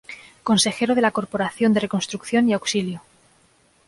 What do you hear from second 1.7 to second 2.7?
de Reconstrucción y